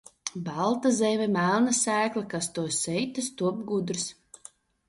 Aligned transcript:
Balta 0.45 0.91
zeme, 0.99 1.27
melna 1.35 1.75
sēkla, 1.81 2.25
kas 2.33 2.49
to 2.57 2.65
sēj, 2.79 3.07
tas 3.19 3.31
top 3.43 3.61
gudrs. 3.71 4.09